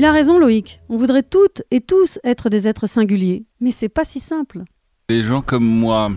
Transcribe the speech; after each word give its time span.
Il 0.00 0.06
a 0.06 0.12
raison 0.12 0.38
Loïc, 0.38 0.80
on 0.88 0.96
voudrait 0.96 1.22
toutes 1.22 1.60
et 1.70 1.82
tous 1.82 2.18
être 2.24 2.48
des 2.48 2.66
êtres 2.66 2.86
singuliers, 2.86 3.44
mais 3.60 3.70
c'est 3.70 3.90
pas 3.90 4.06
si 4.06 4.18
simple. 4.18 4.62
Les 5.10 5.22
gens 5.22 5.42
comme 5.42 5.66
moi, 5.66 6.10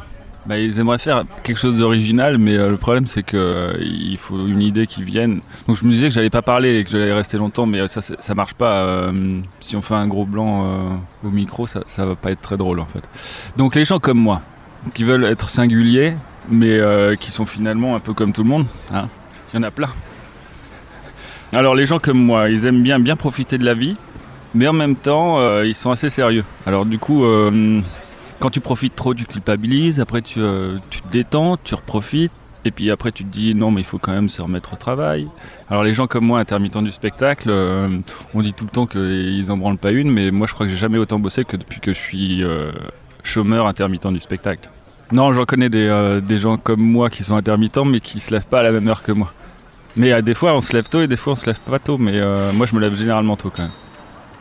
bah, 0.46 0.58
ils 0.58 0.80
aimeraient 0.80 1.00
faire 1.00 1.26
quelque 1.44 1.58
chose 1.58 1.76
d'original, 1.76 2.38
mais 2.38 2.56
euh, 2.56 2.70
le 2.70 2.78
problème 2.78 3.08
c'est 3.08 3.24
qu'il 3.24 3.38
euh, 3.40 4.16
faut 4.18 4.48
une 4.48 4.62
idée 4.62 4.88
qui 4.88 5.04
vienne. 5.04 5.42
Donc 5.68 5.76
je 5.76 5.84
me 5.84 5.92
disais 5.92 6.08
que 6.08 6.14
j'allais 6.14 6.30
pas 6.30 6.42
parler 6.42 6.78
et 6.78 6.86
que 6.86 6.92
j'allais 6.92 7.12
rester 7.12 7.38
longtemps, 7.38 7.66
mais 7.66 7.86
ça, 7.90 8.00
ça 8.00 8.34
marche 8.34 8.54
pas. 8.54 8.86
Euh, 8.86 9.42
si 9.60 9.76
on 9.76 9.82
fait 9.82 9.96
un 9.96 10.08
gros 10.08 10.26
blanc 10.26 11.02
au 11.22 11.30
micro, 11.30 11.66
ça, 11.66 11.84
ça 11.86 12.06
va 12.06 12.16
pas 12.16 12.32
être 12.32 12.42
très 12.42 12.56
drôle 12.56 12.80
en 12.80 12.86
fait. 12.86 13.04
Donc 13.58 13.76
les 13.76 13.84
gens 13.84 14.00
comme 14.00 14.18
moi, 14.18 14.44
qui 14.94 15.04
veulent 15.04 15.26
être 15.26 15.50
singuliers, 15.50 16.16
mais 16.50 16.80
qui 17.20 17.32
sont 17.32 17.46
finalement 17.46 17.98
un 17.98 18.00
peu 18.00 18.14
comme 18.14 18.32
tout 18.32 18.44
le 18.44 18.50
monde, 18.50 18.66
hein, 18.94 19.10
il 19.52 19.58
y 19.58 19.60
en 19.60 19.64
a 19.64 19.72
plein. 19.72 19.90
Alors 21.54 21.76
les 21.76 21.86
gens 21.86 22.00
comme 22.00 22.18
moi, 22.18 22.50
ils 22.50 22.66
aiment 22.66 22.82
bien 22.82 23.00
bien 23.00 23.16
profiter 23.16 23.58
de 23.58 23.66
la 23.66 23.74
vie, 23.74 23.96
mais 24.56 24.68
en 24.68 24.74
même 24.74 24.96
temps, 24.96 25.62
ils 25.62 25.76
sont 25.76 25.92
assez 25.92 26.10
sérieux. 26.10 26.44
Alors 26.66 26.86
du 26.86 26.98
coup 27.00 27.24
quand 28.44 28.50
tu 28.50 28.60
profites 28.60 28.94
trop, 28.94 29.14
tu 29.14 29.24
culpabilises. 29.24 30.02
Après, 30.02 30.22
tu, 30.22 30.42
euh, 30.42 30.76
tu 30.90 31.02
te 31.02 31.08
détends, 31.08 31.56
tu 31.64 31.76
reprofites. 31.76 32.34
Et 32.66 32.72
puis 32.72 32.92
après, 32.92 33.14
tu 33.14 33.24
te 33.24 33.30
dis 33.30 33.56
non, 33.56 33.72
mais 33.72 33.80
il 33.80 33.86
faut 33.86 34.00
quand 34.00 34.12
même 34.12 34.28
se 34.28 34.42
remettre 34.42 34.74
au 34.74 34.76
travail. 34.76 35.30
Alors, 35.70 35.82
les 35.82 35.94
gens 35.94 36.08
comme 36.08 36.26
moi, 36.26 36.42
intermittents 36.42 36.82
du 36.82 36.92
spectacle, 36.92 37.50
euh, 37.50 37.88
on 38.34 38.42
dit 38.42 38.52
tout 38.52 38.66
le 38.66 38.70
temps 38.70 38.86
qu'ils 38.86 39.50
en 39.50 39.56
branlent 39.56 39.78
pas 39.78 39.92
une, 39.92 40.12
mais 40.12 40.30
moi, 40.30 40.46
je 40.46 40.54
crois 40.54 40.66
que 40.66 40.72
j'ai 40.74 40.78
jamais 40.78 40.98
autant 40.98 41.20
bossé 41.20 41.46
que 41.46 41.56
depuis 41.56 41.80
que 41.80 41.94
je 41.94 42.00
suis 42.00 42.44
euh, 42.44 42.74
chômeur 43.24 43.66
intermittent 43.66 44.08
du 44.08 44.20
spectacle. 44.20 44.70
Non, 45.14 45.32
j'en 45.32 45.46
connais 45.46 45.70
des, 45.70 46.20
des, 46.22 46.38
gens 46.38 46.58
comme 46.58 46.82
moi 46.82 47.10
qui 47.10 47.24
sont 47.24 47.38
intermittents, 47.38 47.86
mais 47.86 48.02
qui 48.02 48.20
se 48.20 48.34
lèvent 48.34 48.48
pas 48.48 48.60
à 48.60 48.64
la 48.64 48.72
même 48.72 48.90
heure 48.90 49.04
que 49.04 49.14
moi. 49.14 49.32
Mais 49.96 50.22
des 50.22 50.34
fois, 50.34 50.56
on 50.56 50.62
se 50.62 50.74
lève 50.74 50.90
tôt 50.90 51.02
et 51.02 51.08
des 51.08 51.16
fois, 51.16 51.34
on 51.34 51.36
se 51.36 51.46
lève 51.46 51.60
pas 51.60 51.80
tôt. 51.80 51.98
Mais 51.98 52.20
moi, 52.54 52.66
je 52.66 52.76
me 52.76 52.82
lève 52.82 52.96
généralement 52.96 53.38
tôt 53.38 53.52
quand 53.56 53.64
même 53.64 53.72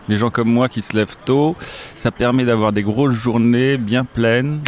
les 0.08 0.16
gens 0.16 0.30
comme 0.30 0.48
moi 0.48 0.68
qui 0.68 0.82
se 0.82 0.96
lèvent 0.96 1.16
tôt. 1.24 1.56
Ça 1.96 2.10
permet 2.10 2.44
d'avoir 2.44 2.72
des 2.72 2.82
grosses 2.82 3.14
journées 3.14 3.76
bien 3.76 4.04
pleines. 4.04 4.60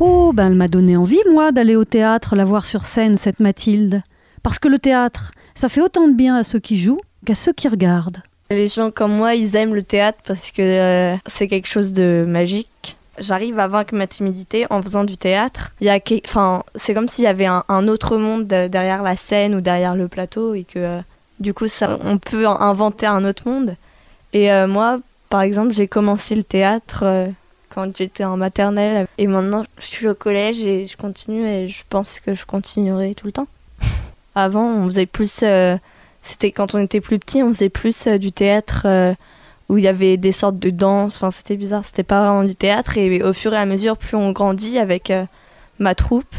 Oh, 0.00 0.32
ben 0.34 0.48
elle 0.48 0.56
m'a 0.56 0.68
donné 0.68 0.96
envie, 0.96 1.20
moi, 1.30 1.52
d'aller 1.52 1.76
au 1.76 1.84
théâtre, 1.84 2.34
la 2.34 2.44
voir 2.44 2.64
sur 2.64 2.84
scène, 2.84 3.16
cette 3.16 3.40
Mathilde. 3.40 4.02
Parce 4.42 4.58
que 4.58 4.68
le 4.68 4.78
théâtre, 4.78 5.30
ça 5.54 5.68
fait 5.68 5.80
autant 5.80 6.08
de 6.08 6.14
bien 6.14 6.34
à 6.34 6.42
ceux 6.42 6.58
qui 6.58 6.76
jouent 6.76 7.00
qu'à 7.24 7.36
ceux 7.36 7.52
qui 7.52 7.68
regardent. 7.68 8.22
Les 8.50 8.68
gens 8.68 8.90
comme 8.90 9.12
moi, 9.12 9.34
ils 9.34 9.54
aiment 9.56 9.74
le 9.74 9.82
théâtre 9.82 10.18
parce 10.26 10.50
que 10.50 10.62
euh, 10.62 11.16
c'est 11.26 11.46
quelque 11.46 11.68
chose 11.68 11.92
de 11.92 12.24
magique. 12.26 12.98
J'arrive 13.18 13.58
à 13.58 13.68
vaincre 13.68 13.94
ma 13.94 14.06
timidité 14.06 14.66
en 14.70 14.82
faisant 14.82 15.04
du 15.04 15.18
théâtre. 15.18 15.72
Il 15.80 15.86
y 15.86 15.90
a, 15.90 15.98
enfin, 16.24 16.64
c'est 16.76 16.94
comme 16.94 17.08
s'il 17.08 17.24
y 17.24 17.28
avait 17.28 17.46
un, 17.46 17.88
autre 17.88 18.16
monde 18.16 18.46
derrière 18.46 19.02
la 19.02 19.16
scène 19.16 19.54
ou 19.54 19.60
derrière 19.60 19.94
le 19.94 20.08
plateau 20.08 20.54
et 20.54 20.64
que 20.64 20.78
euh, 20.78 21.00
du 21.38 21.52
coup, 21.52 21.68
ça, 21.68 21.98
on 22.02 22.16
peut 22.16 22.46
inventer 22.46 23.04
un 23.04 23.24
autre 23.24 23.48
monde. 23.48 23.76
Et 24.32 24.50
euh, 24.50 24.66
moi, 24.66 25.00
par 25.28 25.42
exemple, 25.42 25.74
j'ai 25.74 25.88
commencé 25.88 26.34
le 26.34 26.42
théâtre 26.42 27.00
euh, 27.02 27.28
quand 27.68 27.94
j'étais 27.94 28.24
en 28.24 28.38
maternelle. 28.38 29.06
Et 29.18 29.26
maintenant, 29.26 29.64
je 29.78 29.84
suis 29.84 30.08
au 30.08 30.14
collège 30.14 30.62
et 30.62 30.86
je 30.86 30.96
continue 30.96 31.46
et 31.46 31.68
je 31.68 31.82
pense 31.90 32.18
que 32.18 32.34
je 32.34 32.46
continuerai 32.46 33.14
tout 33.14 33.26
le 33.26 33.32
temps. 33.32 33.48
Avant, 34.34 34.64
on 34.64 34.86
faisait 34.86 35.06
plus. 35.06 35.44
C'était 36.22 36.52
quand 36.52 36.74
on 36.74 36.78
était 36.78 37.00
plus 37.02 37.18
petit, 37.18 37.42
on 37.42 37.52
faisait 37.52 37.68
plus 37.68 38.06
du 38.06 38.32
théâtre 38.32 38.86
où 39.68 39.78
il 39.78 39.84
y 39.84 39.88
avait 39.88 40.16
des 40.16 40.32
sortes 40.32 40.58
de 40.58 40.70
danse. 40.70 41.16
Enfin, 41.16 41.30
c'était 41.30 41.56
bizarre. 41.56 41.84
C'était 41.84 42.02
pas 42.02 42.20
vraiment 42.20 42.44
du 42.44 42.54
théâtre. 42.54 42.98
Et 42.98 43.22
au 43.22 43.32
fur 43.32 43.54
et 43.54 43.58
à 43.58 43.66
mesure, 43.66 43.96
plus 43.96 44.16
on 44.16 44.32
grandit 44.32 44.78
avec 44.78 45.12
ma 45.78 45.94
troupe, 45.94 46.34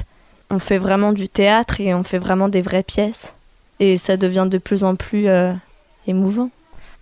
on 0.49 0.59
fait 0.59 0.77
vraiment 0.77 1.13
du 1.13 1.27
théâtre 1.27 1.81
et 1.81 1.93
on 1.93 2.03
fait 2.03 2.19
vraiment 2.19 2.49
des 2.49 2.61
vraies 2.61 2.83
pièces 2.83 3.35
et 3.79 3.97
ça 3.97 4.17
devient 4.17 4.47
de 4.49 4.57
plus 4.57 4.83
en 4.83 4.95
plus 4.95 5.27
euh, 5.27 5.51
émouvant. 6.07 6.49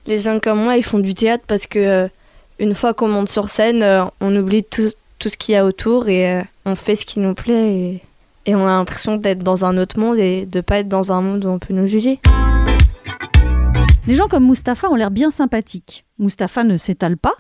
Les 0.08 0.18
gens 0.18 0.40
comme 0.40 0.64
moi, 0.64 0.78
ils 0.78 0.84
font 0.84 1.00
du 1.00 1.14
théâtre 1.14 1.44
parce 1.46 1.68
que 1.68 1.80
euh, 1.80 2.08
une 2.60 2.74
fois 2.74 2.94
qu'on 2.94 3.08
monte 3.08 3.30
sur 3.30 3.50
scène, 3.50 3.84
euh, 3.84 4.06
on 4.20 4.36
oublie 4.36 4.64
tout, 4.64 4.90
tout 5.20 5.30
ce 5.30 5.38
qu'il 5.38 5.54
y 5.54 5.58
a 5.58 5.66
autour 5.66 6.10
et 6.10 6.42
on 6.66 6.76
fait 6.76 6.96
ce 6.96 7.06
qui 7.06 7.20
nous 7.20 7.34
plaît 7.34 7.74
et, 7.74 8.02
et 8.48 8.56
on 8.56 8.66
a 8.66 8.70
l'impression 8.70 9.18
d'être 9.18 9.44
dans 9.44 9.66
un 9.66 9.78
autre 9.78 10.00
monde 10.00 10.18
et 10.18 10.46
de 10.46 10.62
pas 10.62 10.80
être 10.80 10.90
dans 10.90 11.12
un 11.12 11.22
monde 11.22 11.46
où 11.46 11.50
on 11.50 11.60
peut 11.60 11.74
nous 11.74 11.88
juger. 11.88 12.20
Les 14.08 14.16
gens 14.16 14.28
comme 14.28 14.48
Mustapha 14.48 14.90
ont 14.90 14.96
l'air 14.96 15.12
bien 15.12 15.30
sympathiques. 15.30 16.06
Mustapha 16.18 16.64
ne 16.64 16.76
s'étale 16.78 17.18
pas, 17.18 17.36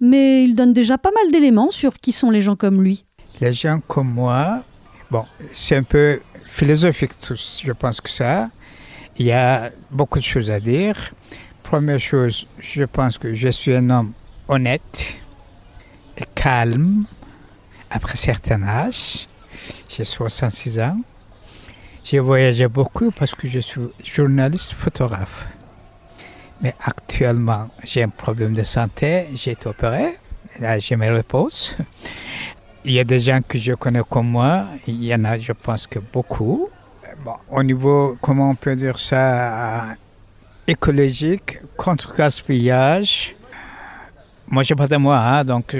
mais 0.00 0.42
il 0.42 0.56
donne 0.56 0.72
déjà 0.72 0.98
pas 0.98 1.12
mal 1.12 1.30
d'éléments 1.30 1.70
sur 1.70 1.94
qui 1.94 2.10
sont 2.10 2.30
les 2.30 2.40
gens 2.40 2.56
comme 2.56 2.82
lui. 2.82 3.04
Les 3.40 3.52
gens 3.52 3.80
comme 3.86 4.10
moi, 4.10 4.64
bon, 5.12 5.24
c'est 5.52 5.76
un 5.76 5.84
peu 5.84 6.20
philosophique 6.46 7.12
tous, 7.20 7.62
je 7.64 7.70
pense 7.70 8.00
que 8.00 8.10
ça. 8.10 8.50
Il 9.18 9.26
y 9.26 9.32
a 9.32 9.70
beaucoup 9.92 10.18
de 10.18 10.24
choses 10.24 10.50
à 10.50 10.58
dire. 10.58 10.96
Première 11.62 12.00
chose, 12.00 12.46
je 12.58 12.82
pense 12.82 13.16
que 13.16 13.32
je 13.34 13.48
suis 13.48 13.72
un 13.72 13.88
homme 13.90 14.12
honnête 14.48 15.14
et 16.18 16.24
calme 16.34 17.04
après 17.88 18.16
certain 18.16 18.64
âge. 18.64 19.28
J'ai 19.88 20.04
66 20.04 20.80
ans. 20.80 21.00
J'ai 22.02 22.18
voyagé 22.18 22.66
beaucoup 22.66 23.12
parce 23.12 23.32
que 23.32 23.46
je 23.46 23.60
suis 23.60 23.82
journaliste 24.02 24.72
photographe. 24.72 25.46
Mais 26.62 26.74
actuellement, 26.84 27.70
j'ai 27.84 28.02
un 28.02 28.08
problème 28.08 28.52
de 28.52 28.62
santé, 28.62 29.26
j'ai 29.34 29.52
été 29.52 29.68
opéré, 29.68 30.16
là 30.60 30.78
je 30.78 30.94
me 30.94 31.10
repose. 31.16 31.76
Il 32.84 32.92
y 32.92 32.98
a 32.98 33.04
des 33.04 33.20
gens 33.20 33.40
que 33.46 33.58
je 33.58 33.72
connais 33.72 34.02
comme 34.08 34.28
moi, 34.28 34.66
il 34.86 35.04
y 35.04 35.14
en 35.14 35.24
a 35.24 35.38
je 35.38 35.52
pense 35.52 35.86
que 35.86 35.98
beaucoup 35.98 36.70
au 37.50 37.62
niveau, 37.62 38.16
comment 38.20 38.50
on 38.50 38.54
peut 38.54 38.76
dire 38.76 38.98
ça, 38.98 39.94
écologique, 40.66 41.58
contre 41.76 42.14
gaspillage. 42.14 43.34
Moi, 44.48 44.62
je 44.62 44.74
pas 44.74 44.86
de 44.86 44.96
moi, 44.96 45.18
hein, 45.18 45.44
donc 45.44 45.76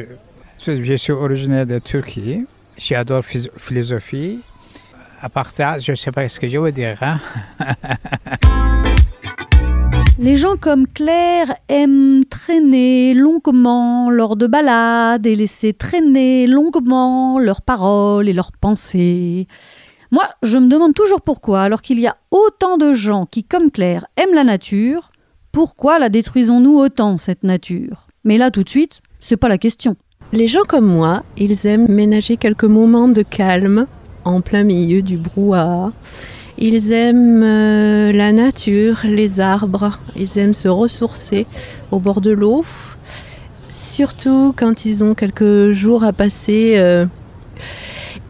je 0.64 0.96
suis 0.96 1.12
originaire 1.12 1.66
de 1.66 1.78
Turquie. 1.78 2.46
J'adore 2.76 3.24
philosophie. 3.24 4.40
À 5.22 5.28
part 5.28 5.50
ça, 5.50 5.78
je 5.78 5.90
ne 5.90 5.96
sais 5.96 6.12
pas 6.12 6.28
ce 6.28 6.40
que 6.40 6.48
je 6.48 6.56
veux 6.56 6.72
dire. 6.72 6.96
Hein. 7.02 7.20
Les 10.22 10.36
gens 10.36 10.56
comme 10.60 10.86
Claire 10.86 11.54
aiment 11.70 12.26
traîner 12.26 13.14
longuement 13.14 14.10
lors 14.10 14.36
de 14.36 14.46
balades 14.46 15.24
et 15.24 15.34
laisser 15.34 15.72
traîner 15.72 16.46
longuement 16.46 17.38
leurs 17.38 17.62
paroles 17.62 18.28
et 18.28 18.34
leurs 18.34 18.52
pensées. 18.52 19.48
Moi, 20.10 20.24
je 20.42 20.58
me 20.58 20.68
demande 20.68 20.92
toujours 20.92 21.22
pourquoi, 21.22 21.62
alors 21.62 21.80
qu'il 21.80 21.98
y 21.98 22.06
a 22.06 22.18
autant 22.32 22.76
de 22.76 22.92
gens 22.92 23.24
qui, 23.24 23.44
comme 23.44 23.70
Claire, 23.70 24.04
aiment 24.18 24.34
la 24.34 24.44
nature, 24.44 25.10
pourquoi 25.52 25.98
la 25.98 26.10
détruisons-nous 26.10 26.76
autant, 26.76 27.16
cette 27.16 27.42
nature? 27.42 28.06
Mais 28.24 28.36
là, 28.36 28.50
tout 28.50 28.62
de 28.62 28.68
suite, 28.68 29.00
c'est 29.20 29.38
pas 29.38 29.48
la 29.48 29.56
question. 29.56 29.96
Les 30.34 30.48
gens 30.48 30.64
comme 30.68 30.84
moi, 30.86 31.22
ils 31.38 31.66
aiment 31.66 31.88
ménager 31.88 32.36
quelques 32.36 32.64
moments 32.64 33.08
de 33.08 33.22
calme 33.22 33.86
en 34.26 34.42
plein 34.42 34.64
milieu 34.64 35.00
du 35.00 35.16
brouhaha. 35.16 35.92
Ils 36.60 36.92
aiment 36.92 37.42
euh, 37.42 38.12
la 38.12 38.32
nature, 38.32 39.00
les 39.04 39.40
arbres, 39.40 39.98
ils 40.14 40.38
aiment 40.38 40.54
se 40.54 40.68
ressourcer 40.68 41.46
au 41.90 41.98
bord 41.98 42.20
de 42.20 42.30
l'eau, 42.30 42.64
surtout 43.72 44.54
quand 44.56 44.84
ils 44.84 45.02
ont 45.02 45.14
quelques 45.14 45.70
jours 45.70 46.04
à 46.04 46.12
passer 46.12 46.74
euh, 46.76 47.06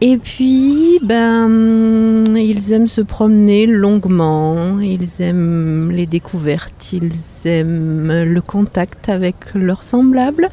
et 0.03 0.17
puis, 0.17 0.99
ben, 1.03 2.23
ils 2.35 2.71
aiment 2.71 2.87
se 2.87 3.01
promener 3.01 3.67
longuement, 3.67 4.79
ils 4.79 5.21
aiment 5.21 5.91
les 5.91 6.07
découvertes, 6.07 6.91
ils 6.91 7.11
aiment 7.45 8.23
le 8.23 8.41
contact 8.41 9.09
avec 9.09 9.35
leurs 9.53 9.83
semblables. 9.83 10.49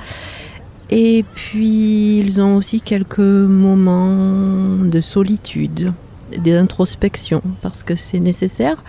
Et 0.91 1.25
puis, 1.34 2.19
ils 2.19 2.43
ont 2.43 2.56
aussi 2.56 2.83
quelques 2.83 3.21
moments 3.21 4.84
de 4.84 5.00
solitude, 5.00 5.94
d'introspection, 6.37 7.43
parce 7.62 7.83
que 7.83 7.94
c'est 7.94 8.21
nécessaire 8.21 8.83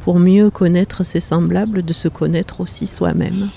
pour 0.00 0.18
mieux 0.18 0.50
connaître 0.50 1.04
ses 1.04 1.20
semblables, 1.20 1.82
de 1.82 1.92
se 1.92 2.08
connaître 2.08 2.60
aussi 2.60 2.86
soi-même. 2.86 3.50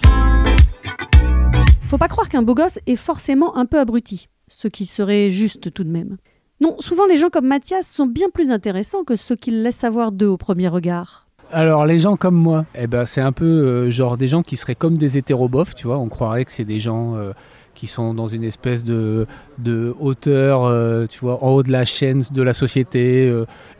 Faut 1.88 1.98
pas 1.98 2.08
croire 2.08 2.30
qu'un 2.30 2.42
beau 2.42 2.56
gosse 2.56 2.80
est 2.88 2.96
forcément 2.96 3.58
un 3.58 3.66
peu 3.66 3.80
abruti, 3.80 4.28
ce 4.48 4.68
qui 4.68 4.86
serait 4.86 5.30
juste 5.30 5.74
tout 5.74 5.84
de 5.84 5.90
même. 5.90 6.18
Non, 6.62 6.76
souvent 6.80 7.06
les 7.06 7.18
gens 7.18 7.30
comme 7.30 7.48
Mathias 7.48 7.88
sont 7.88 8.06
bien 8.06 8.30
plus 8.32 8.52
intéressants 8.52 9.04
que 9.04 9.16
ceux 9.16 9.36
qu'ils 9.36 9.64
laissent 9.64 9.76
savoir 9.78 10.12
d'eux 10.12 10.28
au 10.28 10.38
premier 10.38 10.68
regard. 10.68 11.28
Alors 11.52 11.86
les 11.86 12.00
gens 12.00 12.16
comme 12.16 12.36
moi, 12.36 12.66
eh 12.76 12.88
ben, 12.88 13.06
c'est 13.06 13.20
un 13.20 13.32
peu 13.32 13.46
euh, 13.46 13.92
genre 13.92 14.16
des 14.16 14.28
gens 14.28 14.42
qui 14.42 14.58
seraient 14.58 14.76
comme 14.76 14.98
des 14.98 15.18
hétérobofs, 15.18 15.76
tu 15.76 15.88
vois, 15.88 15.98
on 15.98 16.08
croirait 16.08 16.46
que 16.46 16.52
c'est 16.52 16.64
des 16.64 16.80
gens 16.80 17.16
euh, 17.16 17.34
qui 17.74 17.88
sont 17.88 18.14
dans 18.14 18.28
une 18.28 18.44
espèce 18.44 18.84
de, 18.84 19.28
de 19.58 19.96
hauteur, 20.00 20.66
euh, 20.66 21.06
tu 21.08 21.20
vois, 21.20 21.44
en 21.44 21.50
haut 21.50 21.64
de 21.64 21.72
la 21.72 21.86
chaîne 21.86 22.24
de 22.32 22.42
la 22.42 22.54
société, 22.54 23.32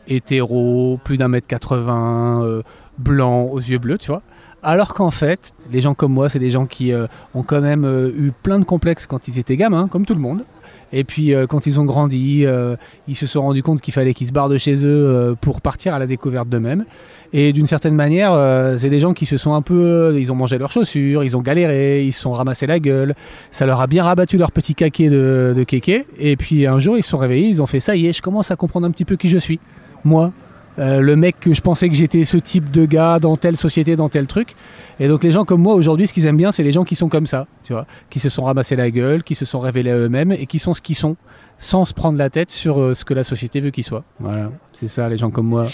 hétéro, 0.08 0.98
plus 1.04 1.16
d'un 1.16 1.28
mètre 1.28 1.46
80, 1.46 2.62
blanc, 2.98 3.44
aux 3.44 3.60
yeux 3.60 3.78
bleus, 3.78 3.98
tu 3.98 4.08
vois. 4.08 4.22
Alors 4.62 4.94
qu'en 4.94 5.10
fait, 5.10 5.52
les 5.72 5.80
gens 5.80 5.94
comme 5.94 6.12
moi, 6.12 6.28
c'est 6.28 6.38
des 6.38 6.50
gens 6.50 6.66
qui 6.66 6.92
ont 7.34 7.42
quand 7.42 7.60
même 7.60 7.84
eu 8.16 8.32
plein 8.42 8.58
de 8.58 8.64
complexes 8.64 9.06
quand 9.06 9.28
ils 9.28 9.38
étaient 9.38 9.56
gamins, 9.56 9.88
comme 9.88 10.06
tout 10.06 10.14
le 10.14 10.20
monde 10.20 10.44
Et 10.92 11.04
puis 11.04 11.34
euh, 11.34 11.46
quand 11.46 11.66
ils 11.66 11.80
ont 11.80 11.84
grandi, 11.84 12.44
euh, 12.44 12.76
ils 13.08 13.16
se 13.16 13.26
sont 13.26 13.42
rendus 13.42 13.62
compte 13.62 13.80
qu'il 13.80 13.94
fallait 13.94 14.14
qu'ils 14.14 14.26
se 14.26 14.32
barrent 14.32 14.48
de 14.48 14.58
chez 14.58 14.74
eux 14.76 15.06
euh, 15.08 15.34
pour 15.40 15.60
partir 15.60 15.94
à 15.94 15.98
la 15.98 16.06
découverte 16.06 16.48
d'eux-mêmes. 16.48 16.84
Et 17.32 17.52
d'une 17.52 17.66
certaine 17.66 17.94
manière, 17.94 18.38
c'est 18.78 18.90
des 18.90 19.00
gens 19.00 19.14
qui 19.14 19.24
se 19.24 19.38
sont 19.38 19.54
un 19.54 19.62
peu, 19.62 20.14
ils 20.18 20.30
ont 20.30 20.34
mangé 20.34 20.58
leurs 20.58 20.70
chaussures, 20.70 21.24
ils 21.24 21.34
ont 21.34 21.40
galéré, 21.40 22.04
ils 22.04 22.12
se 22.12 22.20
sont 22.20 22.32
ramassés 22.32 22.66
la 22.66 22.78
gueule. 22.78 23.14
Ça 23.50 23.64
leur 23.64 23.80
a 23.80 23.86
bien 23.86 24.04
rabattu 24.04 24.36
leur 24.36 24.52
petit 24.52 24.74
caquet 24.74 25.08
de, 25.08 25.54
de 25.56 25.64
kéké. 25.64 26.04
Et 26.18 26.36
puis 26.36 26.66
un 26.66 26.78
jour, 26.78 26.98
ils 26.98 27.02
se 27.02 27.08
sont 27.08 27.16
réveillés, 27.16 27.48
ils 27.48 27.62
ont 27.62 27.66
fait 27.66 27.80
ça 27.80 27.96
y 27.96 28.06
est, 28.06 28.12
je 28.12 28.20
commence 28.20 28.50
à 28.50 28.56
comprendre 28.56 28.86
un 28.86 28.90
petit 28.90 29.06
peu 29.06 29.16
qui 29.16 29.28
je 29.28 29.38
suis, 29.38 29.60
moi. 30.04 30.32
Euh, 30.78 31.00
le 31.00 31.16
mec 31.16 31.38
que 31.40 31.52
je 31.52 31.60
pensais 31.60 31.88
que 31.88 31.94
j'étais 31.94 32.24
ce 32.24 32.36
type 32.36 32.70
de 32.70 32.86
gars 32.86 33.18
dans 33.18 33.36
telle 33.36 33.56
société, 33.56 33.96
dans 33.96 34.08
tel 34.08 34.26
truc. 34.26 34.54
Et 35.00 35.08
donc 35.08 35.22
les 35.24 35.32
gens 35.32 35.44
comme 35.44 35.60
moi 35.60 35.74
aujourd'hui, 35.74 36.06
ce 36.06 36.12
qu'ils 36.12 36.26
aiment 36.26 36.36
bien, 36.36 36.52
c'est 36.52 36.62
les 36.62 36.72
gens 36.72 36.84
qui 36.84 36.94
sont 36.94 37.08
comme 37.08 37.26
ça, 37.26 37.46
tu 37.62 37.72
vois, 37.72 37.86
qui 38.10 38.18
se 38.18 38.28
sont 38.28 38.44
ramassés 38.44 38.76
la 38.76 38.90
gueule, 38.90 39.22
qui 39.22 39.34
se 39.34 39.44
sont 39.44 39.60
révélés 39.60 39.90
à 39.90 39.96
eux-mêmes 39.96 40.32
et 40.32 40.46
qui 40.46 40.58
sont 40.58 40.74
ce 40.74 40.80
qu'ils 40.80 40.96
sont, 40.96 41.16
sans 41.58 41.84
se 41.84 41.92
prendre 41.92 42.18
la 42.18 42.30
tête 42.30 42.50
sur 42.50 42.80
euh, 42.80 42.94
ce 42.94 43.04
que 43.04 43.14
la 43.14 43.24
société 43.24 43.60
veut 43.60 43.70
qu'ils 43.70 43.84
soient. 43.84 44.04
Voilà, 44.18 44.50
c'est 44.72 44.88
ça 44.88 45.08
les 45.08 45.18
gens 45.18 45.30
comme 45.30 45.46
moi. 45.46 45.64